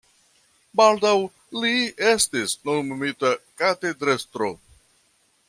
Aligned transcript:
Baldaŭ 0.79 1.11
li 1.65 1.73
estis 2.13 2.57
nomumita 2.71 3.35
katedrestro. 3.63 4.51